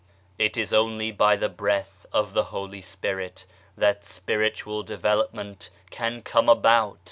[0.39, 3.45] It is only by the Breath of the Holy Spirit
[3.77, 6.97] that spiritual development can come about.